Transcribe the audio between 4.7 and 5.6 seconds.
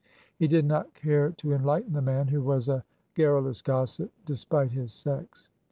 his sex.